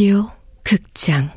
라디오 0.00 0.30
극장. 0.64 1.30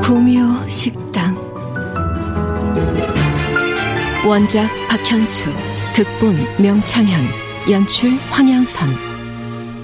구미호 0.00 0.68
식당. 0.68 1.34
원작 4.24 4.70
박현수 4.88 5.48
극본 5.96 6.62
명창현 6.62 7.20
연출 7.68 8.12
황양선. 8.30 8.88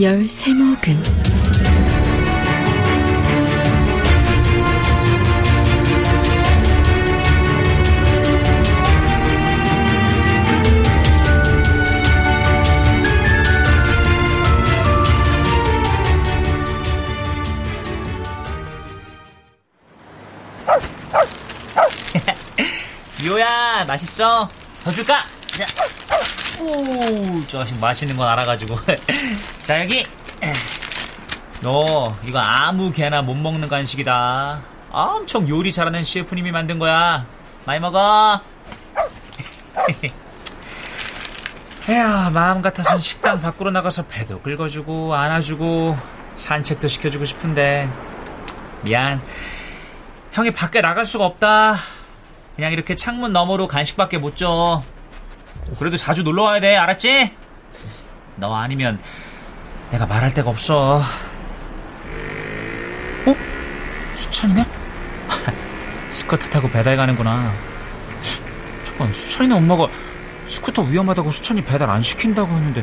열세모금 0.00 1.35
맛있어? 23.86 24.48
더 24.84 24.90
줄까? 24.90 25.24
자, 25.46 25.64
오, 26.60 27.46
저식 27.46 27.78
맛있는 27.78 28.16
건 28.16 28.28
알아가지고. 28.28 28.78
자 29.64 29.80
여기. 29.80 30.06
너 31.60 32.16
이거 32.24 32.38
아무 32.38 32.92
개나 32.92 33.22
못 33.22 33.34
먹는 33.34 33.68
간식이다. 33.68 34.60
엄청 34.90 35.48
요리 35.48 35.72
잘하는 35.72 36.04
셰프님이 36.04 36.52
만든 36.52 36.78
거야. 36.78 37.26
많이 37.64 37.80
먹어. 37.80 38.40
에휴, 41.88 42.30
마음 42.32 42.62
같아선 42.62 42.98
식당 42.98 43.40
밖으로 43.40 43.70
나가서 43.70 44.06
배도 44.06 44.40
긁어주고 44.40 45.14
안아주고 45.14 45.96
산책도 46.36 46.88
시켜주고 46.88 47.24
싶은데 47.24 47.88
미안. 48.82 49.20
형이 50.32 50.50
밖에 50.52 50.80
나갈 50.80 51.06
수가 51.06 51.24
없다. 51.24 51.76
그냥 52.56 52.72
이렇게 52.72 52.96
창문 52.96 53.32
너머로 53.32 53.68
간식밖에 53.68 54.18
못 54.18 54.36
줘. 54.36 54.82
그래도 55.78 55.96
자주 55.96 56.22
놀러 56.22 56.44
와야 56.44 56.60
돼, 56.60 56.74
알았지? 56.76 57.32
너 58.36 58.54
아니면 58.54 58.98
내가 59.90 60.06
말할 60.06 60.32
데가 60.32 60.48
없어. 60.50 61.02
어? 63.26 63.34
수찬이네? 64.14 64.64
스쿠터 66.10 66.48
타고 66.48 66.68
배달 66.70 66.96
가는구나. 66.96 67.52
잠깐, 68.86 69.12
수찬이네 69.12 69.54
엄마가 69.54 69.88
스쿠터 70.46 70.82
위험하다고 70.82 71.30
수찬이 71.30 71.62
배달 71.62 71.90
안 71.90 72.02
시킨다고 72.02 72.54
했는데 72.54 72.82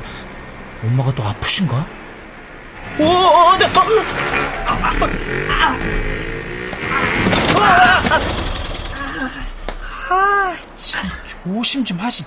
엄마가 0.84 1.16
또 1.16 1.24
아프신가? 1.24 1.88
오, 3.00 3.06
어, 3.06 3.58
네. 3.58 3.66
아, 3.66 3.70
아, 4.68 4.76
아, 4.76 5.08
아, 5.50 5.80
아, 8.20 8.33
참, 10.78 11.04
조심 11.28 11.86
좀 11.86 12.00
하지. 12.00 12.26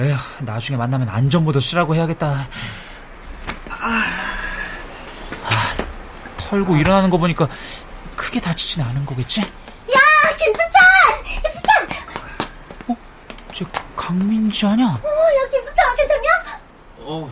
에휴, 0.00 0.14
나중에 0.40 0.76
만나면 0.76 1.08
안전모드 1.08 1.60
쓰라고 1.60 1.94
해야겠다. 1.94 2.46
아, 3.70 4.04
아, 5.44 5.74
털고 6.36 6.76
일어나는 6.76 7.10
거 7.10 7.18
보니까 7.18 7.48
크게 8.16 8.40
다치진 8.40 8.82
않은 8.82 9.06
거겠지? 9.06 9.40
야, 9.40 10.36
김수찬! 10.36 11.22
김수찬! 11.24 11.88
어? 12.88 12.96
쟤 13.52 13.64
강민지 13.96 14.66
아냐? 14.66 14.86
어, 14.86 15.08
야, 15.08 15.48
김수찬, 15.50 15.96
괜찮냐? 15.96 16.60
어, 17.00 17.30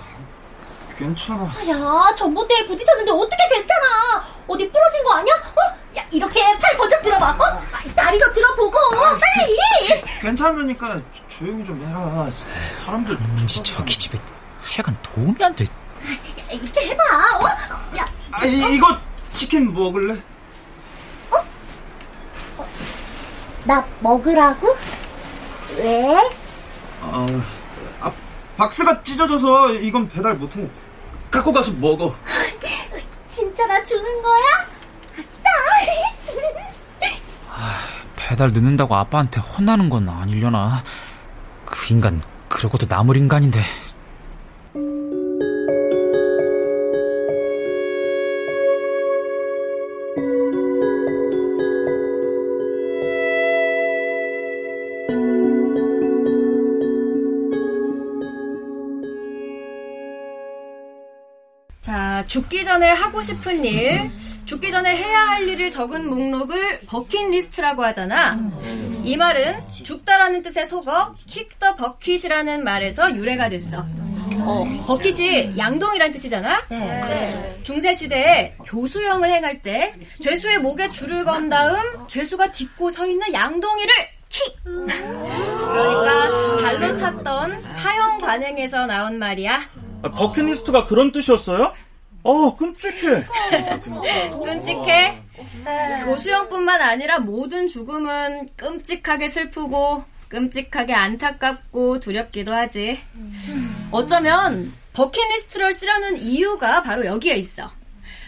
괜찮아. 0.99 1.45
야, 1.69 2.15
전봇대에 2.17 2.67
부딪혔는데 2.67 3.13
어떻게 3.13 3.49
괜찮아? 3.53 4.27
어디 4.49 4.71
부러진 4.71 5.05
거 5.05 5.15
아니야? 5.15 5.35
어? 5.35 5.77
야, 5.99 6.05
이렇게 6.11 6.41
팔 6.59 6.77
번쩍 6.77 7.03
들어봐. 7.03 7.31
어? 7.31 7.63
다리도 7.95 8.33
들어보고, 8.33 8.79
아, 8.97 9.19
빨리! 9.19 10.03
괜찮으니까 10.37 11.01
조용히 11.29 11.65
좀 11.65 11.81
해라. 11.85 12.29
사람들. 12.85 13.19
민지 13.35 13.63
저기 13.63 13.95
집에 13.99 14.19
하여간 14.61 14.97
도움이 15.03 15.43
안 15.43 15.57
돼. 15.57 15.65
야, 15.65 16.53
이렇게 16.53 16.91
해봐. 16.91 17.03
어? 17.03 17.97
야, 17.99 18.13
아, 18.33 18.45
이, 18.45 18.75
이거 18.75 18.99
치킨 19.33 19.73
먹을래? 19.73 20.23
어? 21.31 21.37
어? 22.59 22.69
나 23.65 23.87
먹으라고? 24.01 24.77
왜? 25.79 26.31
아, 27.01 27.27
아, 28.01 28.13
박스가 28.57 29.03
찢어져서 29.03 29.73
이건 29.75 30.07
배달 30.09 30.35
못해. 30.35 30.71
갖고 31.31 31.53
가서 31.53 31.73
먹어. 31.73 32.15
진짜 33.27 33.67
나 33.67 33.83
주는 33.83 34.23
거야? 34.23 34.67
아, 35.45 36.13
배달 38.37 38.53
늦는다고 38.53 38.95
아빠한테 38.95 39.41
혼나는 39.41 39.89
건 39.89 40.11
아니려나. 40.11 40.85
그 41.65 41.95
인간, 41.95 42.21
그러고도 42.49 42.85
나물 42.87 43.17
인간인데. 43.17 43.63
자, 61.81 62.23
죽기 62.27 62.65
전에 62.65 62.91
하고 62.91 63.23
싶은 63.23 63.65
일, 63.65 64.11
죽기 64.47 64.71
전에 64.71 64.97
해야 64.97 65.23
할 65.29 65.49
일을 65.49 65.71
적은 65.71 66.09
목록을 66.09 66.81
버킷리스트라고 66.87 67.85
하잖아. 67.85 68.39
이 69.05 69.17
말은 69.17 69.71
죽다라는 69.71 70.43
뜻의 70.43 70.67
속어 70.67 71.15
킥더 71.27 71.75
버킷이라는 71.77 72.65
말에서 72.65 73.15
유래가 73.15 73.49
됐어. 73.49 73.85
어, 74.39 74.65
버킷이 74.87 75.59
양동이란 75.59 76.13
뜻이잖아. 76.13 76.63
네. 76.69 77.61
중세 77.65 77.93
시대에 77.93 78.55
교수형을 78.65 79.29
행할 79.31 79.61
때 79.63 79.93
죄수의 80.23 80.59
목에 80.59 80.91
줄을 80.91 81.25
건 81.25 81.49
다음 81.49 82.07
죄수가 82.07 82.53
딛고 82.53 82.91
서 82.91 83.07
있는 83.07 83.33
양동이를 83.33 83.93
킥. 84.29 84.57
그러니까 84.65 86.57
발로 86.63 86.97
찼던 86.97 87.61
사형 87.61 88.19
관행에서 88.19 88.87
나온 88.87 89.19
말이야. 89.19 89.69
아, 90.03 90.11
버킷리스트가 90.13 90.85
그런 90.85 91.11
뜻이었어요? 91.11 91.73
어, 92.27 92.57
끔찍해. 92.57 93.25
끔찍해? 94.45 95.23
교수형뿐만 96.05 96.81
아니라 96.81 97.19
모든 97.21 97.69
죽음은 97.69 98.49
끔찍하게 98.57 99.29
슬프고 99.29 100.05
끔찍하게 100.29 100.93
안타깝고 100.93 102.01
두렵기도 102.01 102.53
하지. 102.53 102.99
어쩌면 103.93 104.73
버킷리스트를 104.93 105.73
쓰려는 105.73 106.17
이유가 106.17 106.83
바로 106.83 107.05
여기에 107.05 107.37
있어. 107.37 107.71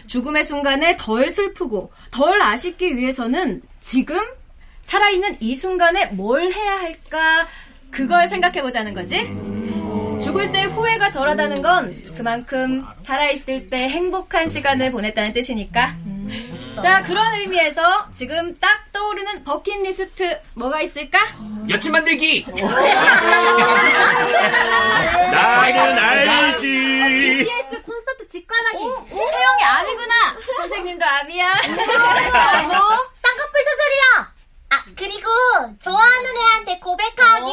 죽음의 0.07 0.43
순간에 0.43 0.95
덜 0.97 1.29
슬프고 1.29 1.91
덜 2.11 2.41
아쉽기 2.41 2.95
위해서는 2.95 3.61
지금 3.79 4.17
살아있는 4.81 5.37
이 5.39 5.55
순간에 5.55 6.07
뭘 6.07 6.51
해야 6.51 6.79
할까 6.79 7.47
그걸 7.91 8.27
생각해 8.27 8.61
보자는 8.61 8.93
거지. 8.93 9.29
죽을 10.21 10.51
때 10.51 10.63
후회가 10.63 11.09
덜하다는 11.11 11.61
건 11.61 11.95
그만큼 12.17 12.85
살아있을 13.01 13.69
때 13.69 13.87
행복한 13.89 14.47
시간을 14.47 14.91
보냈다는 14.91 15.33
뜻이니까. 15.33 15.95
자, 16.83 17.01
그런 17.03 17.33
의미에서 17.35 18.09
지금 18.11 18.55
딱 18.59 18.91
떠오르는 18.91 19.43
버킷리스트 19.43 20.39
뭐가 20.53 20.81
있을까? 20.81 21.19
여친 21.69 21.91
만들기! 21.91 22.45
나는 25.31 26.29
알지! 26.29 26.67
BTS 26.67 27.81
콘서트 27.83 28.27
직관하기! 28.27 28.77
오, 28.77 29.05
세영이 29.09 29.63
아미구나! 29.63 30.13
선생님도 30.57 31.05
아미야. 31.05 31.47
나도 31.47 32.73
쌍꺼풀 33.15 33.61
수술이야! 33.65 34.38
아, 34.71 34.83
그리고 34.95 35.27
좋아하는 35.79 36.37
애한테 36.37 36.79
고백하기. 36.79 37.51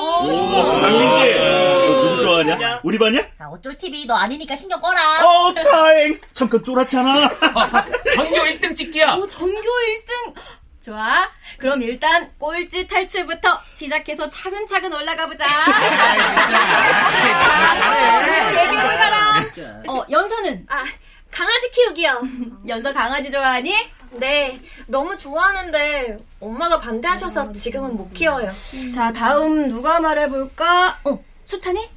강민지, 0.80 1.38
너 1.38 2.04
누구 2.10 2.20
좋아하냐? 2.22 2.80
우리 2.84 2.98
반이야? 2.98 3.22
아, 3.38 3.46
어쩔 3.46 3.76
TV 3.76 4.06
너 4.06 4.14
아니니까 4.16 4.54
신경 4.54 4.80
꺼라. 4.80 5.00
어, 5.24 5.54
다행. 5.54 6.18
잠깐 6.32 6.62
쫄았잖아. 6.62 7.28
전교 8.16 8.36
1등 8.36 8.76
찍기야. 8.76 9.14
오, 9.14 9.26
전교 9.26 9.54
1등. 9.56 10.34
좋아. 10.82 11.28
그럼 11.58 11.82
일단 11.82 12.30
꼴찌 12.38 12.86
탈출부터 12.86 13.60
시작해서 13.72 14.28
차근차근 14.28 14.92
올라가 14.92 15.26
보자. 15.26 15.44
얘기해 18.62 18.82
볼 18.82 18.96
사람. 18.96 19.50
어, 19.88 20.04
연서는? 20.10 20.66
아, 20.68 20.84
강아지 21.30 21.70
키우기요. 21.70 22.20
연서 22.68 22.92
강아지 22.92 23.30
좋아하니? 23.32 23.74
네, 24.18 24.60
너무 24.86 25.16
좋아하는데 25.16 26.18
엄마가 26.40 26.80
반대하셔서 26.80 27.52
지금은 27.52 27.96
못 27.96 28.12
키워요. 28.12 28.50
자, 28.92 29.12
다음 29.12 29.68
누가 29.68 30.00
말해볼까? 30.00 31.00
어, 31.04 31.24
수찬이? 31.44 31.88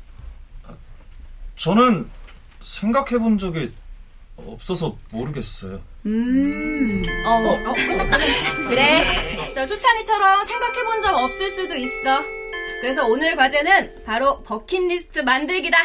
저는 1.55 2.09
생각해 2.61 3.17
본 3.19 3.37
적이 3.37 3.73
없어서 4.37 4.97
모르겠어요. 5.11 5.81
음, 6.05 7.03
어, 7.25 7.31
어, 7.69 7.73
그래. 8.69 9.51
저 9.53 9.65
수찬이처럼 9.65 10.45
생각해본 10.45 11.01
적 11.01 11.15
없을 11.15 11.49
수도 11.49 11.75
있어. 11.75 12.21
그래서 12.79 13.05
오늘 13.05 13.35
과제는 13.35 14.03
바로 14.05 14.41
버킷리스트 14.43 15.19
만들기다. 15.19 15.77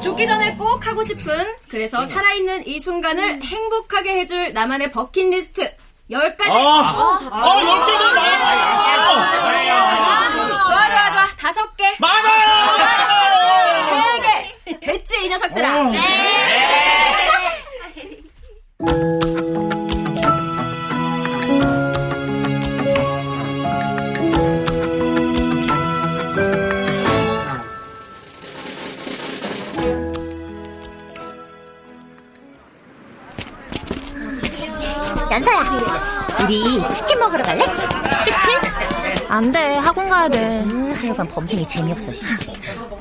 죽기 0.00 0.26
전에 0.26 0.56
꼭 0.56 0.86
하고 0.86 1.02
싶은, 1.02 1.56
그래서 1.68 2.06
살아있는 2.06 2.66
이 2.66 2.78
순간을 2.78 3.42
행복하게 3.42 4.20
해줄 4.20 4.52
나만의 4.52 4.92
버킷리스트 4.92 5.74
10가지. 6.10 6.48
아, 6.50 7.18
아, 7.30 7.60
열 7.60 7.86
개는 7.86 8.14
많아! 8.14 9.66
좋아, 10.66 10.88
좋아, 10.88 11.10
좋아. 11.10 11.26
다섯 11.36 11.76
개. 11.76 11.84
많아! 11.98 12.28
세 13.90 14.20
개. 14.20 14.80
됐지, 14.80 15.24
이 15.24 15.28
녀석들아. 15.28 15.90
연서야, 35.30 36.26
우리 36.42 36.62
치킨 36.94 37.18
먹으러 37.18 37.44
갈래? 37.44 37.64
치킨? 38.24 39.28
안 39.28 39.52
돼, 39.52 39.76
학원 39.76 40.08
가야 40.08 40.28
돼. 40.28 40.62
으, 40.64 40.92
하여간 41.00 41.28
범생이 41.28 41.66
재미없어. 41.66 42.12
씨. 42.12 42.24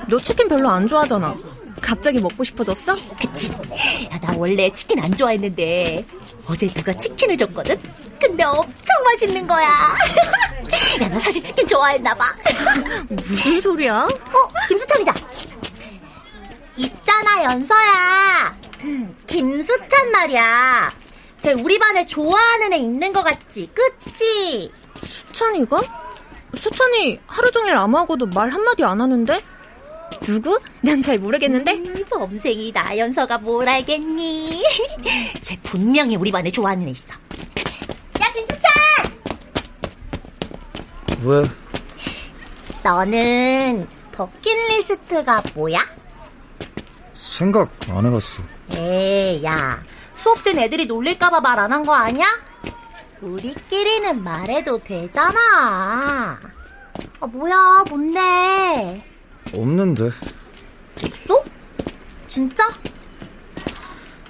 너 0.08 0.18
치킨 0.20 0.48
별로 0.48 0.70
안 0.70 0.86
좋아하잖아. 0.88 1.36
갑자기 1.82 2.20
먹고 2.20 2.44
싶어졌어? 2.44 2.96
그치? 3.20 3.52
야, 3.52 4.20
나 4.22 4.34
원래 4.36 4.70
치킨 4.72 5.02
안 5.04 5.16
좋아했는데 5.16 6.06
어제 6.48 6.68
누가 6.68 6.92
치킨을 6.94 7.38
줬거든? 7.38 7.76
근데 8.20 8.44
엄청 8.44 9.04
맛있는 9.06 9.48
거야. 9.48 9.68
야, 11.02 11.08
나 11.08 11.20
사실 11.20 11.42
치킨 11.44 11.68
좋아했나 11.68 12.14
봐. 12.16 12.26
무슨 13.10 13.62
소리야? 13.62 13.96
어, 14.04 14.50
김수찬이다. 14.68 15.14
있잖아, 16.78 17.44
연서야. 17.44 18.56
김수찬 19.28 20.12
말이야. 20.12 20.92
쟤 21.48 21.54
우리 21.54 21.80
반에 21.80 22.06
좋아하는 22.06 22.74
애 22.74 22.78
있는 22.78 23.14
것 23.14 23.24
같지? 23.24 23.72
그치? 23.74 24.70
수찬이가? 25.02 25.82
수찬이 26.58 27.22
하루 27.26 27.50
종일 27.52 27.74
아무하고도 27.78 28.26
말 28.26 28.50
한마디 28.50 28.84
안 28.84 29.00
하는데? 29.00 29.42
누구? 30.24 30.60
난 30.82 31.02
잘 31.02 31.18
모르겠는데? 31.18 31.72
음, 31.72 32.06
범생이 32.10 32.74
나 32.74 32.98
연서가 32.98 33.38
뭘 33.38 33.70
알겠니? 33.70 34.62
쟤 35.40 35.58
분명히 35.64 36.18
우리 36.18 36.34
반에 36.34 36.52
좋아하는 36.52 36.86
애 36.86 36.92
있어. 36.92 37.14
야, 37.14 38.32
김수찬! 38.34 38.62
왜? 41.24 41.50
너는 42.84 43.88
버킷리스트가 44.12 45.44
뭐야? 45.54 45.80
생각 47.14 47.72
안 47.88 48.06
해봤어. 48.06 48.44
에이, 48.76 49.42
야. 49.46 49.82
수업 50.28 50.44
땐 50.44 50.60
애들이 50.60 50.88
놀릴까봐 50.88 51.40
말 51.40 51.58
안 51.60 51.72
한 51.72 51.86
거 51.86 51.94
아니야? 51.94 52.26
우리끼리는 53.22 54.22
말해도 54.22 54.84
되잖아. 54.84 56.38
아, 57.22 57.26
뭐야, 57.28 57.86
뭔데? 57.90 59.06
없는데. 59.54 60.12
없어? 61.02 61.44
진짜? 62.28 62.68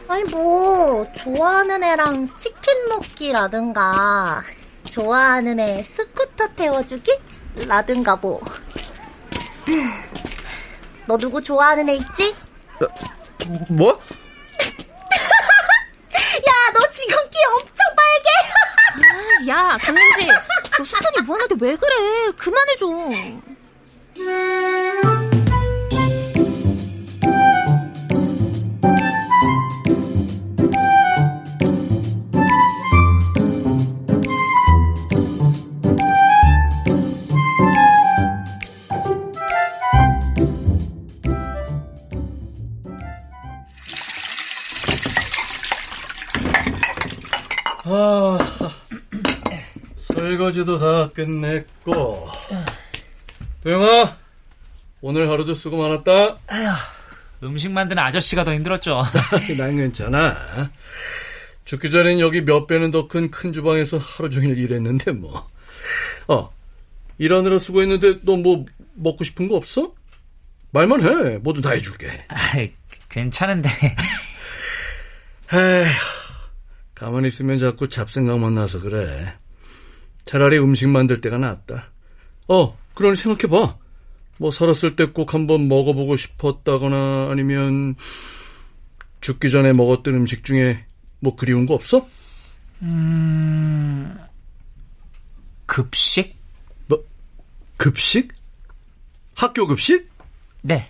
아니, 0.08 0.24
뭐, 0.26 1.12
좋아하는 1.14 1.84
애랑 1.84 2.30
치킨 2.38 2.88
먹기라든가, 2.90 4.44
좋아하는 4.90 5.60
애 5.60 5.84
스쿠터 5.84 6.50
태워주기? 6.56 7.12
라든가 7.66 8.16
뭐. 8.18 8.40
너 11.08 11.18
누구 11.18 11.42
좋아하는 11.42 11.90
애 11.90 11.96
있지? 11.96 12.36
뭐? 13.70 14.00
야, 16.38 16.52
너 16.74 16.80
지금 16.94 17.16
귀 17.32 17.38
엄청 17.52 17.78
빨개! 17.96 19.50
야, 19.50 19.78
강민지. 19.82 20.28
무한하게 21.28 21.56
왜 21.60 21.76
그래? 21.76 22.32
그만해줘. 22.38 22.88
설거지도 50.48 50.80
다 50.80 51.10
끝냈고. 51.14 52.30
도영아, 53.64 54.18
오늘 55.02 55.30
하루도 55.30 55.54
수고 55.54 55.78
많았다. 55.78 56.38
음식 57.44 57.72
만드는 57.72 58.02
아저씨가 58.02 58.44
더 58.44 58.54
힘들었죠. 58.54 59.04
난 59.58 59.78
괜찮아. 59.78 60.72
죽기 61.66 61.92
전엔 61.92 62.20
여기 62.20 62.44
몇 62.46 62.66
배는 62.66 62.92
더 62.92 63.08
큰 63.08 63.30
큰 63.30 63.52
주방에서 63.52 63.98
하루 63.98 64.30
종일 64.30 64.58
일했는데 64.58 65.12
뭐. 65.12 65.48
어, 66.28 66.52
일하느라 67.18 67.58
수고했는데 67.60 68.20
너 68.24 68.38
뭐 68.38 68.66
먹고 68.96 69.24
싶은 69.24 69.48
거 69.48 69.56
없어? 69.56 69.92
말만 70.72 71.02
해. 71.04 71.38
뭐든 71.40 71.62
다 71.62 71.72
해줄게. 71.72 72.26
아이, 72.30 72.72
괜찮은데. 73.10 73.70
에휴, 75.54 75.86
가만히 76.96 77.28
있으면 77.28 77.60
자꾸 77.60 77.88
잡생각만 77.90 78.56
나서 78.56 78.80
그래. 78.80 79.34
차라리 80.28 80.60
음식 80.60 80.88
만들 80.90 81.22
때가 81.22 81.38
낫다. 81.38 81.90
어, 82.48 82.78
그러니 82.94 83.16
생각해봐. 83.16 83.78
뭐 84.40 84.52
살았을 84.52 84.96
때 84.96 85.06
꼭 85.08 85.34
한번 85.34 85.68
먹어보고 85.68 86.16
싶었다거나 86.16 87.30
아니면 87.32 87.96
죽기 89.22 89.50
전에 89.50 89.74
먹었던 89.74 90.14
음식 90.14 90.44
중에 90.44 90.86
뭐 91.20 91.36
그리운 91.36 91.66
거 91.66 91.74
없어? 91.74 92.08
급식? 95.66 96.36
뭐 96.88 97.04
급식? 97.78 98.32
학교 99.36 99.66
급식? 99.68 100.10
네. 100.62 100.88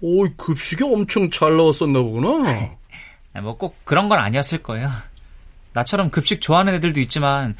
오이 0.00 0.28
급식이 0.36 0.84
엄청 0.84 1.30
잘 1.30 1.56
나왔었나 1.56 2.00
보구나. 2.02 2.76
뭐 3.42 3.56
꼭 3.56 3.76
그런 3.84 4.08
건 4.08 4.18
아니었을 4.18 4.62
거예요. 4.62 4.90
나처럼 5.72 6.10
급식 6.10 6.40
좋아하는 6.40 6.74
애들도 6.74 7.00
있지만 7.00 7.56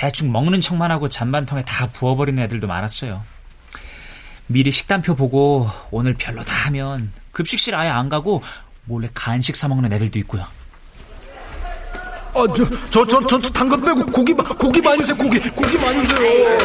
대충 0.00 0.32
먹는 0.32 0.62
척만 0.62 0.90
하고 0.90 1.10
잔반통에 1.10 1.62
다 1.66 1.86
부어버리는 1.92 2.42
애들도 2.42 2.66
많았어요. 2.66 3.22
미리 4.46 4.72
식단표 4.72 5.14
보고 5.14 5.68
오늘 5.90 6.14
별로다 6.14 6.50
하면 6.66 7.12
급식실 7.32 7.74
아예 7.74 7.90
안 7.90 8.08
가고 8.08 8.42
몰래 8.86 9.10
간식 9.12 9.56
사 9.56 9.68
먹는 9.68 9.92
애들도 9.92 10.18
있고요. 10.20 10.46
아, 12.32 12.44
저, 12.56 12.64
저, 12.88 13.06
저, 13.06 13.38
저, 13.40 13.50
당근 13.50 13.78
빼고 13.82 14.06
고기, 14.10 14.32
마- 14.32 14.42
고기 14.44 14.80
많이 14.80 15.00
주세요, 15.00 15.16
고기, 15.18 15.38
고기 15.50 15.76
많이 15.76 16.02
주세요. 16.08 16.58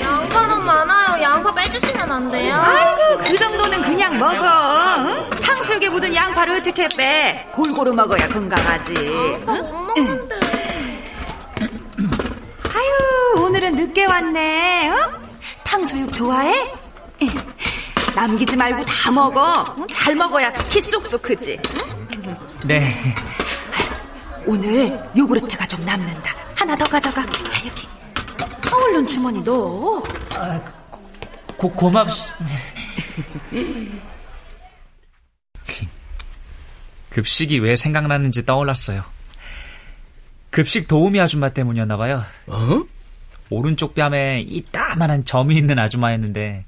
양파는 0.00 0.60
많아요. 0.64 1.22
양파 1.22 1.54
빼주시면 1.54 2.10
안 2.10 2.28
돼요? 2.32 2.56
아이고 2.56 3.18
그 3.18 3.38
정도는 3.38 3.82
그냥 3.82 4.18
먹어. 4.18 4.96
응? 5.06 5.30
탕수육에 5.30 5.90
묻은 5.90 6.12
양파를 6.12 6.56
어떻게 6.58 6.88
빼? 6.96 7.46
골고루 7.52 7.94
먹어야 7.94 8.26
건강하지. 8.28 8.94
응? 8.96 10.28
아유 12.88 13.42
오늘은 13.44 13.76
늦게 13.76 14.06
왔네. 14.06 14.88
어? 14.88 15.10
탕수육 15.64 16.12
좋아해? 16.14 16.72
남기지 18.14 18.56
말고 18.56 18.84
다 18.84 19.10
먹어. 19.10 19.74
응? 19.78 19.86
잘 19.88 20.14
먹어야 20.14 20.52
키 20.52 20.80
쏙쏙 20.80 21.22
크지. 21.22 21.60
네. 22.66 22.94
오늘 24.46 24.98
요구르트가 25.16 25.66
좀 25.66 25.80
남는다. 25.84 26.34
하나 26.54 26.76
더 26.76 26.84
가져가. 26.86 27.24
자 27.48 27.60
여기. 27.66 27.86
얼른 28.72 29.06
주머니 29.06 29.42
넣어. 29.42 30.02
고, 31.56 31.70
고맙... 31.70 32.08
급식이 37.10 37.58
왜 37.58 37.76
생각났는지 37.76 38.46
떠올랐어요. 38.46 39.02
급식 40.58 40.88
도우미 40.88 41.20
아줌마 41.20 41.50
때문이었나 41.50 41.96
봐요. 41.96 42.24
어? 42.48 42.82
오른쪽 43.48 43.94
뺨에 43.94 44.40
이따만한 44.40 45.24
점이 45.24 45.56
있는 45.56 45.78
아줌마였는데 45.78 46.64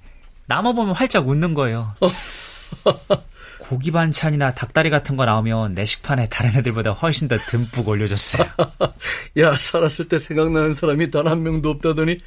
나만 0.46 0.76
보면 0.76 0.94
활짝 0.94 1.26
웃는 1.26 1.54
거예요. 1.54 1.92
고기 3.58 3.90
반찬이나 3.90 4.54
닭다리 4.54 4.90
같은 4.90 5.16
거 5.16 5.24
나오면 5.24 5.74
내 5.74 5.84
식판에 5.84 6.28
다른 6.28 6.54
애들보다 6.54 6.92
훨씬 6.92 7.26
더 7.26 7.36
듬뿍 7.36 7.88
올려줬어요. 7.88 8.48
야, 9.38 9.54
살았을 9.56 10.06
때 10.06 10.20
생각나는 10.20 10.72
사람이 10.72 11.10
단 11.10 11.26
한 11.26 11.42
명도 11.42 11.70
없다더니 11.70 12.18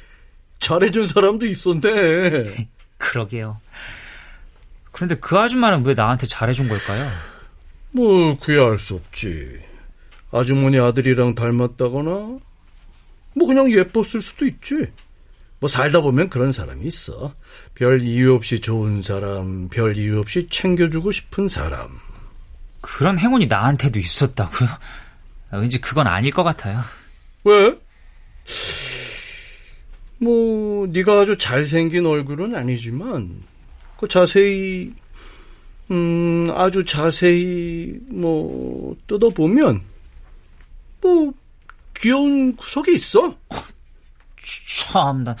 잘해준 0.58 1.06
사람도 1.08 1.46
있었네. 1.46 2.68
그러게요. 2.98 3.58
그런데 4.92 5.14
그 5.14 5.38
아줌마는 5.38 5.82
왜 5.86 5.94
나한테 5.94 6.26
잘해준 6.26 6.68
걸까요? 6.68 7.10
뭐, 7.90 8.36
그야 8.38 8.66
알 8.66 8.78
수 8.78 8.96
없지. 8.96 9.72
아주머니 10.34 10.78
아들이랑 10.78 11.34
닮았다거나, 11.34 12.38
뭐 13.36 13.46
그냥 13.46 13.70
예뻤을 13.70 14.20
수도 14.20 14.46
있지. 14.46 14.88
뭐 15.60 15.68
살다 15.68 16.02
보면 16.02 16.28
그런 16.28 16.52
사람이 16.52 16.84
있어. 16.84 17.34
별 17.74 18.02
이유 18.02 18.34
없이 18.34 18.60
좋은 18.60 19.00
사람, 19.00 19.68
별 19.68 19.96
이유 19.96 20.18
없이 20.18 20.46
챙겨주고 20.50 21.12
싶은 21.12 21.48
사람. 21.48 21.98
그런 22.80 23.18
행운이 23.18 23.46
나한테도 23.46 23.98
있었다고요? 23.98 24.68
왠지 25.52 25.80
그건 25.80 26.06
아닐 26.06 26.32
것 26.32 26.42
같아요. 26.42 26.82
왜? 27.44 27.78
뭐 30.18 30.86
네가 30.88 31.20
아주 31.20 31.38
잘생긴 31.38 32.06
얼굴은 32.06 32.54
아니지만 32.54 33.42
그 33.98 34.08
자세히 34.08 34.92
음 35.90 36.50
아주 36.54 36.84
자세히 36.84 37.92
뭐 38.08 38.96
뜯어보면 39.06 39.82
뭐 41.04 41.32
귀여운 41.94 42.56
구석이 42.56 42.94
있어. 42.94 43.36
참나. 44.90 45.36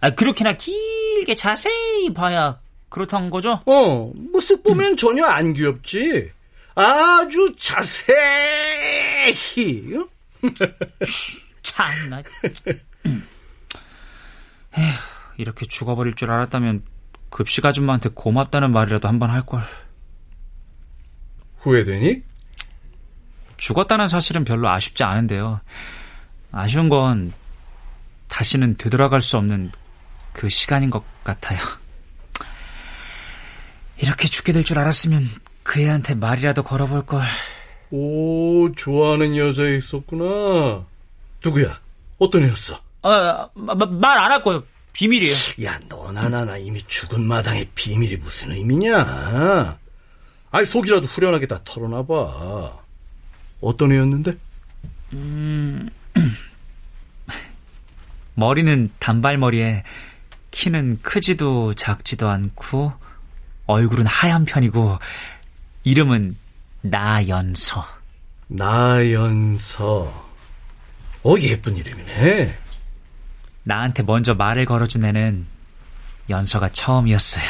아, 0.00 0.10
그렇게나 0.10 0.54
길게 0.56 1.34
자세히 1.34 2.12
봐야 2.14 2.58
그렇다는 2.88 3.28
거죠? 3.30 3.60
어, 3.66 4.10
뭐 4.14 4.40
쓱 4.40 4.62
보면 4.64 4.96
전혀 4.96 5.24
안 5.24 5.52
귀엽지. 5.52 6.30
아주 6.74 7.52
자세히. 7.58 8.14
어? 9.96 10.08
참나. 11.62 12.22
에휴, 14.78 14.92
이렇게 15.36 15.66
죽어버릴 15.66 16.14
줄 16.14 16.30
알았다면 16.30 16.82
급식 17.30 17.66
아줌마한테 17.66 18.08
고맙다는 18.10 18.72
말이라도 18.72 19.08
한 19.08 19.18
번 19.18 19.30
할 19.30 19.44
걸. 19.44 19.62
후회되니? 21.58 22.22
죽었다는 23.64 24.08
사실은 24.08 24.44
별로 24.44 24.68
아쉽지 24.70 25.04
않은데요. 25.04 25.60
아쉬운 26.50 26.88
건 26.88 27.32
다시는 28.28 28.76
되돌아갈 28.76 29.20
수 29.20 29.36
없는 29.36 29.70
그 30.32 30.48
시간인 30.48 30.88
것 30.90 31.04
같아요. 31.22 31.58
이렇게 33.98 34.26
죽게 34.28 34.52
될 34.52 34.64
줄 34.64 34.78
알았으면 34.78 35.28
그 35.62 35.80
애한테 35.80 36.14
말이라도 36.14 36.62
걸어볼 36.62 37.04
걸. 37.06 37.22
오, 37.90 38.72
좋아하는 38.72 39.36
여자 39.36 39.68
있었구나. 39.68 40.84
누구야? 41.44 41.78
어떤 42.18 42.44
애였어? 42.44 42.80
아, 43.02 43.48
말 43.54 44.18
안 44.18 44.30
할 44.30 44.42
거예요. 44.42 44.62
비밀이에요. 44.92 45.34
야, 45.64 45.78
너나 45.88 46.28
나나 46.28 46.56
이미 46.56 46.82
죽은 46.86 47.22
마당에 47.26 47.64
비밀이 47.74 48.16
무슨 48.16 48.52
의미냐? 48.52 49.78
아이, 50.50 50.64
속이라도 50.64 51.06
후련하게 51.06 51.46
다 51.46 51.60
털어놔봐. 51.64 52.80
어떤 53.60 53.92
애였는데? 53.92 54.36
음, 55.12 55.88
머리는 58.34 58.90
단발머리에 58.98 59.84
키는 60.50 60.98
크지도 61.02 61.74
작지도 61.74 62.28
않고 62.28 62.92
얼굴은 63.66 64.06
하얀 64.06 64.44
편이고 64.44 64.98
이름은 65.84 66.36
나연서. 66.82 67.86
나연서. 68.48 70.30
어, 71.22 71.34
예쁜 71.40 71.76
이름이네. 71.76 72.58
나한테 73.62 74.02
먼저 74.02 74.34
말을 74.34 74.64
걸어준 74.64 75.04
애는 75.04 75.46
연서가 76.30 76.68
처음이었어요. 76.70 77.44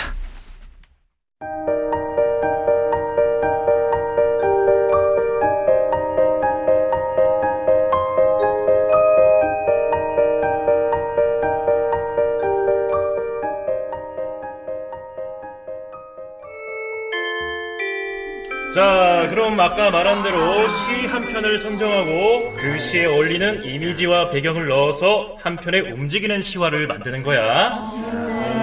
자, 18.72 19.26
그럼 19.30 19.58
아까 19.58 19.90
말한 19.90 20.22
대로 20.22 20.68
시 20.68 21.06
한 21.10 21.26
편을 21.26 21.58
선정하고 21.58 22.50
그 22.56 22.78
시에 22.78 23.06
어울리는 23.06 23.64
이미지와 23.64 24.30
배경을 24.30 24.68
넣어서 24.68 25.36
한 25.42 25.56
편의 25.56 25.80
움직이는 25.92 26.40
시화를 26.40 26.86
만드는 26.86 27.22
거야. 27.24 27.70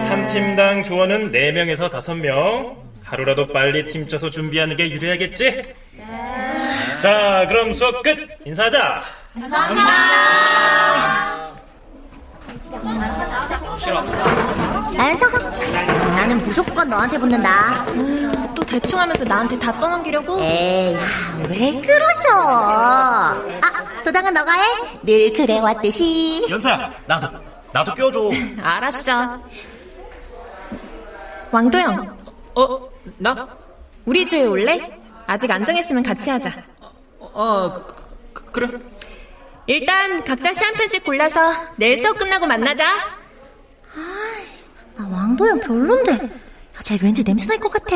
한 0.08 0.28
팀당 0.28 0.84
조원은 0.84 1.32
4명에서 1.34 1.92
5명. 1.92 2.78
하루라도 3.04 3.48
빨리 3.48 3.86
팀 3.88 4.08
짜서 4.08 4.30
준비하는 4.30 4.76
게 4.78 4.90
유리하겠지? 4.90 5.62
자, 7.02 7.46
그럼 7.50 7.74
수업 7.74 8.02
끝! 8.02 8.18
인사하자! 8.46 9.04
나연서 14.96 15.28
나는 16.16 16.38
무조건 16.42 16.90
너한테 16.90 17.18
붙는다. 17.18 17.86
또 17.86 18.47
대충 18.67 19.00
하면서 19.00 19.24
나한테 19.24 19.57
다 19.57 19.71
떠넘기려고? 19.79 20.39
에이, 20.41 20.93
야, 20.93 21.00
왜 21.50 21.81
그러셔? 21.81 22.29
아, 22.36 24.01
조장은 24.03 24.33
너가 24.33 24.51
해? 24.53 24.63
늘 25.03 25.33
그래왔듯이. 25.33 26.45
연서야, 26.50 26.91
나도, 27.05 27.27
나도 27.71 27.93
껴줘. 27.93 28.29
알았어. 28.62 29.39
왕도영, 31.51 32.17
어? 32.55 32.89
나? 33.17 33.47
우리 34.05 34.25
조에 34.25 34.43
올래? 34.43 35.00
아직 35.25 35.50
안 35.50 35.63
정했으면 35.63 36.03
같이 36.03 36.29
하자. 36.29 36.51
어, 37.19 37.83
그, 38.33 38.43
그래. 38.51 38.67
일단 39.67 40.24
각자 40.24 40.53
시 40.53 40.63
한 40.63 40.74
편씩 40.75 41.03
골라서 41.03 41.51
내일 41.77 41.95
수업 41.97 42.17
끝나고 42.17 42.45
만나자. 42.45 42.86
나 44.97 45.07
왕도연 45.09 45.59
별론데. 45.62 46.47
야, 46.77 46.81
쟤 46.84 46.98
왠지 47.01 47.24
냄새 47.24 47.48
날 47.48 47.60
것 47.60 47.72
같아. 47.72 47.96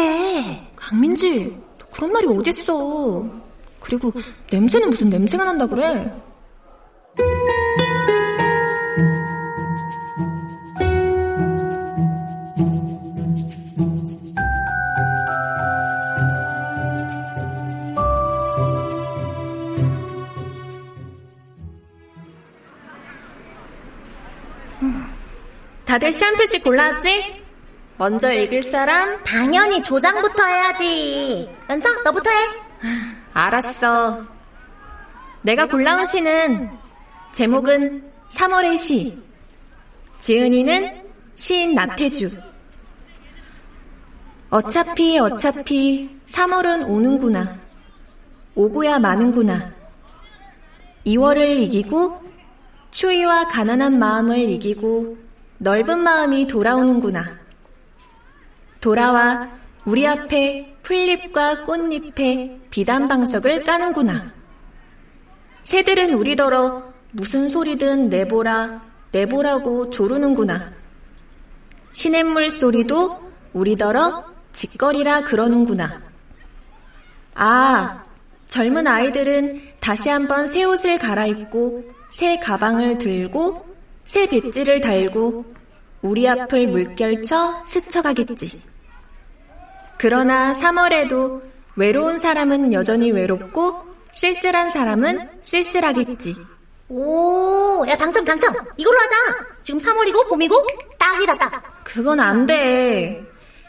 강민지, 0.76 1.56
너 1.78 1.86
그런 1.92 2.12
말이 2.12 2.28
어딨어. 2.28 3.24
그리고 3.80 4.12
냄새는 4.52 4.90
무슨 4.90 5.10
냄새가 5.10 5.44
난다 5.44 5.66
그래? 5.68 6.12
다들 25.86 26.14
시한 26.14 26.36
편씩 26.36 26.64
골라왔지? 26.64 27.41
먼저 28.02 28.32
읽을 28.32 28.64
사람? 28.64 29.24
당연히 29.24 29.84
조장부터 29.84 30.44
해야지. 30.44 31.48
연서, 31.70 31.88
너부터 32.04 32.32
해. 32.32 32.36
알았어. 33.32 34.26
내가 35.44 35.68
골라온 35.68 36.04
시는 36.06 36.72
제목은 37.32 38.12
3월의 38.30 38.78
시. 38.80 39.22
지은이는 40.18 41.04
시인 41.36 41.76
나태주. 41.76 42.32
어차피 44.50 45.20
어차피 45.20 46.10
3월은 46.26 46.90
오는구나. 46.90 47.56
오고야 48.56 48.98
마는구나. 48.98 49.72
2월을 51.06 51.60
이기고 51.60 52.20
추위와 52.90 53.50
가난한 53.50 54.00
마음을 54.00 54.40
이기고 54.40 55.18
넓은 55.60 56.00
마음이 56.00 56.48
돌아오는구나. 56.48 57.41
돌아와 58.82 59.48
우리 59.86 60.06
앞에 60.08 60.76
풀잎과 60.82 61.66
꽃잎에 61.66 62.60
비단방석을 62.72 63.64
까는구나. 63.64 64.34
새들은 65.62 66.14
우리더러 66.16 66.92
무슨 67.12 67.48
소리든 67.48 68.10
내보라, 68.10 68.82
내보라고 69.12 69.92
조르는구나. 69.92 70.72
시냇물 71.92 72.50
소리도 72.50 73.32
우리더러 73.54 74.26
짓거리라 74.54 75.22
그러는구나. 75.22 76.02
아, 77.36 78.04
젊은 78.48 78.88
아이들은 78.88 79.62
다시 79.80 80.10
한번 80.10 80.48
새 80.48 80.64
옷을 80.64 80.98
갈아입고 80.98 81.84
새 82.12 82.40
가방을 82.40 82.98
들고 82.98 83.66
새 84.04 84.28
배지를 84.28 84.82
달고 84.82 85.61
우리 86.02 86.28
앞을 86.28 86.68
물결쳐 86.68 87.64
스쳐가겠지. 87.68 88.62
그러나 89.98 90.52
3월에도 90.54 91.42
외로운 91.76 92.18
사람은 92.18 92.74
여전히 92.74 93.12
외롭고 93.12 93.86
쓸쓸한 94.14 94.70
사람은 94.70 95.30
쓸쓸하겠지. 95.42 96.36
오, 96.90 97.86
야, 97.88 97.96
당첨, 97.96 98.26
당첨! 98.26 98.54
이걸로 98.76 98.98
하자! 99.00 99.46
지금 99.62 99.80
3월이고, 99.80 100.28
봄이고, 100.28 100.68
딱이다, 101.00 101.38
딱! 101.38 101.84
그건 101.86 102.20
안 102.20 102.46
돼. 102.46 103.24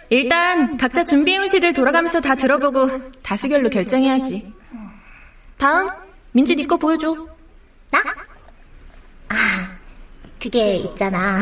일단 0.09 0.77
각자 0.77 1.05
준비해온 1.05 1.47
시들 1.47 1.73
돌아가면서 1.73 2.21
다 2.21 2.35
들어보고 2.35 3.13
다수결로 3.23 3.71
결정해야지. 3.71 4.53
다음, 5.57 5.89
민지 6.33 6.57
네거 6.57 6.77
보여줘. 6.77 7.15
나? 7.91 8.03
아, 9.29 9.71
그게 10.41 10.77
있잖아. 10.77 11.39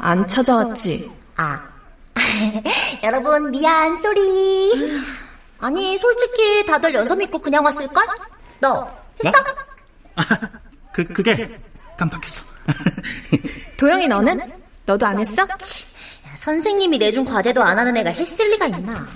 안 0.00 0.26
찾아왔지? 0.26 1.10
아. 1.36 1.60
여러분, 3.02 3.50
미안, 3.50 4.00
쏘리. 4.00 5.02
아니, 5.58 5.98
솔직히 5.98 6.64
다들 6.66 6.94
연서 6.94 7.14
믿고 7.14 7.38
그냥 7.38 7.64
왔을걸? 7.64 8.04
너, 8.60 8.90
했어? 9.24 9.38
그, 10.92 11.06
그게 11.08 11.58
깜빡했어. 11.96 12.44
도영이 13.76 14.08
너는? 14.08 14.40
너도 14.86 15.06
안 15.06 15.18
했어? 15.18 15.42
야, 15.42 15.46
선생님이 16.38 16.98
내준 16.98 17.24
과제도 17.24 17.62
안 17.62 17.78
하는 17.78 17.96
애가 17.98 18.10
했을 18.10 18.46
리가 18.50 18.66
있나? 18.66 19.06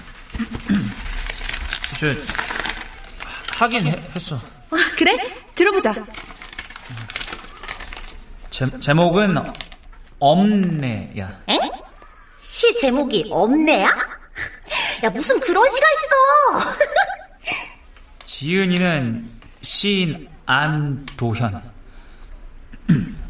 저, 1.98 2.06
하긴 3.58 3.86
해- 3.86 4.10
했어. 4.14 4.36
어, 4.36 4.76
그래? 4.98 5.16
들어보자. 5.54 5.94
제, 8.50 8.66
제목은 8.80 9.36
없네야. 10.24 11.42
에? 11.50 11.58
시 12.38 12.74
제목이 12.76 13.28
없네야? 13.30 13.86
야, 15.04 15.10
무슨 15.10 15.38
그런 15.40 15.62
시가 15.70 15.86
있어! 15.86 16.74
지은이는 18.24 19.28
시인 19.60 20.28
안도현. 20.46 21.72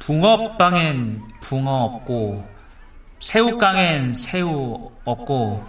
붕어빵엔 0.00 1.22
붕어 1.40 1.70
없고 1.84 2.48
새우깡엔 3.20 4.12
새우 4.14 4.92
없고 5.04 5.66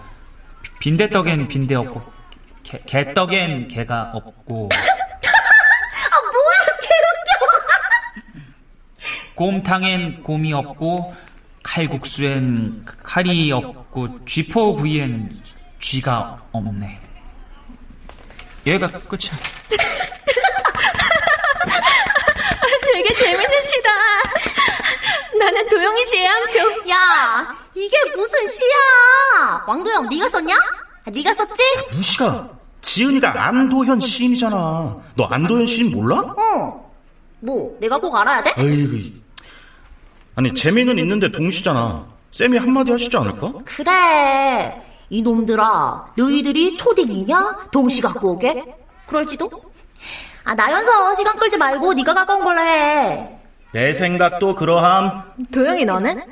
빈대떡엔 0.80 1.48
빈대 1.48 1.74
없고 1.76 2.02
개, 2.62 2.78
개떡엔 2.86 3.68
개가 3.68 4.12
없고 4.14 4.68
아, 6.10 6.20
뭐야, 6.20 6.58
개웃겨! 6.80 7.38
곰탕엔 9.38 10.24
곰이 10.24 10.52
없고 10.52 11.14
칼국수엔 11.62 12.84
칼이 13.04 13.52
없고 13.52 14.24
쥐포구이엔 14.24 15.40
쥐가 15.78 16.42
없네. 16.50 17.00
얘가 18.66 18.88
끝이야. 18.88 19.38
되게 22.92 23.14
재밌는 23.14 23.62
시다. 23.62 23.90
나는 25.38 25.68
도영이 25.68 26.04
씨의 26.06 26.26
한 26.26 26.44
표. 26.46 26.58
야, 26.90 27.54
이게 27.76 27.96
무슨 28.16 28.44
시야! 28.48 29.64
왕도영, 29.68 30.08
네가 30.08 30.30
썼냐? 30.30 30.56
아, 30.56 31.10
네가 31.12 31.32
썼지? 31.34 31.62
무시가 31.92 32.50
지은이가 32.80 33.46
안도현 33.46 34.00
시인이잖아. 34.00 34.96
너 35.14 35.24
안도현 35.30 35.68
시인 35.68 35.92
몰라? 35.92 36.16
어. 36.16 36.92
뭐, 37.38 37.76
내가 37.80 37.98
꼭 37.98 38.16
알아야 38.16 38.42
돼? 38.42 38.52
에이그. 38.58 39.17
아니 40.38 40.54
재미는 40.54 40.98
있는데 40.98 41.32
동시잖아. 41.32 42.06
쌤이 42.30 42.58
한마디 42.58 42.92
하시지 42.92 43.16
않을까? 43.16 43.54
그래. 43.64 44.80
이놈들아, 45.10 46.12
너희들이 46.16 46.76
초딩이냐? 46.76 47.70
동시 47.72 48.00
갖고 48.00 48.34
오게? 48.34 48.64
그럴지도? 49.08 49.50
아, 50.44 50.54
나연서 50.54 51.16
시간 51.16 51.36
끌지 51.36 51.56
말고 51.56 51.92
네가 51.92 52.14
가까운 52.14 52.44
걸로 52.44 52.60
해. 52.60 53.36
내 53.72 53.92
생각도 53.92 54.54
그러함. 54.54 55.24
도영이 55.50 55.84
너는? 55.84 56.22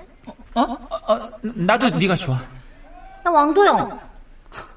어? 0.54 0.62
어, 0.62 1.30
나도 1.42 1.90
네가 1.90 2.14
좋아. 2.14 2.36
야, 2.36 2.40
왕도영. 3.28 4.00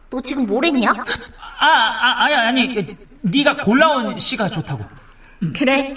너 0.09 0.21
지금 0.21 0.47
뭐랬냐? 0.47 0.89
아, 1.59 1.67
아 1.67 2.23
아니 2.23 2.33
아니 2.33 2.85
네가 3.21 3.57
골라온 3.57 4.17
시가 4.17 4.49
좋다고. 4.49 4.83
그래. 5.55 5.93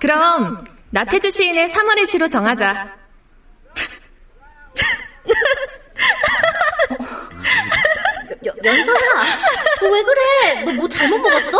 그럼 0.00 0.58
나태주 0.94 1.28
시인의 1.32 1.68
3월의 1.70 2.06
시로 2.06 2.28
정하자. 2.28 2.94
여, 8.46 8.52
연서야, 8.64 9.24
너왜 9.80 10.02
그래? 10.02 10.20
너 10.64 10.72
뭐 10.72 10.88
잘못 10.88 11.18
먹었어? 11.18 11.58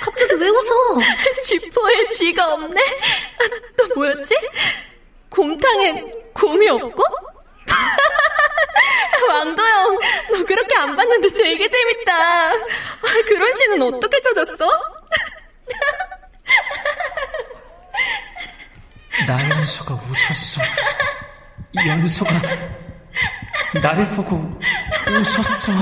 갑자기 0.00 0.34
왜 0.34 0.48
웃어? 0.48 0.98
쥐포에 1.44 2.08
쥐가 2.08 2.54
없네? 2.54 2.80
아, 2.80 3.44
또 3.76 3.86
뭐였지? 3.94 4.34
곰탕엔 5.30 6.32
곰이 6.34 6.68
없고? 6.68 7.02
왕도영, 9.28 9.98
너 10.32 10.44
그렇게 10.44 10.74
안 10.76 10.96
봤는데 10.96 11.30
되게 11.30 11.68
재밌다. 11.68 12.12
아, 12.52 12.54
그런 13.26 13.52
시는 13.54 13.82
어떻게 13.82 14.20
찾았어? 14.20 14.68
나연서가 19.30 19.94
웃었어. 19.94 20.60
연서가 21.86 22.32
나를 23.80 24.10
보고 24.10 24.58
웃었어. 25.06 25.72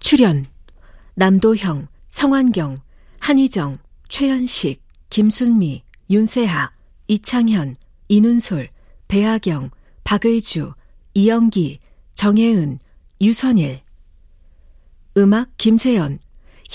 출연 0.00 0.45
남도형, 1.16 1.88
성환경, 2.10 2.78
한희정, 3.20 3.78
최현식, 4.08 4.82
김순미, 5.08 5.82
윤세하, 6.10 6.70
이창현, 7.08 7.76
이눈솔, 8.08 8.68
배아경, 9.08 9.70
박의주, 10.04 10.74
이영기, 11.14 11.80
정혜은, 12.14 12.78
유선일. 13.20 13.80
음악 15.16 15.48
김세연. 15.56 16.18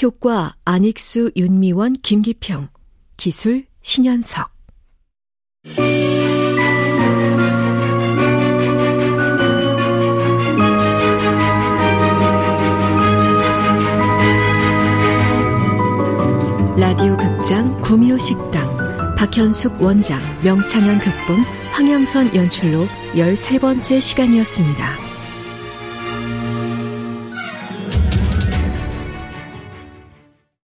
효과 0.01 0.55
안익수, 0.65 1.31
윤미원, 1.35 1.93
김기평. 1.93 2.69
기술 3.17 3.67
신현석 3.83 4.51
구미호 17.91 18.17
식당 18.19 18.73
박현숙 19.17 19.81
원작 19.81 20.21
명창현 20.45 20.99
극본 20.99 21.39
황영선 21.73 22.33
연출로 22.33 22.87
13번째 23.15 23.99
시간이었습니다. 23.99 25.10